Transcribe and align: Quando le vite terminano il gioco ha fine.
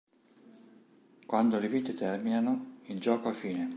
Quando 1.27 1.59
le 1.59 1.67
vite 1.67 1.93
terminano 1.93 2.77
il 2.87 2.99
gioco 2.99 3.29
ha 3.29 3.33
fine. 3.33 3.69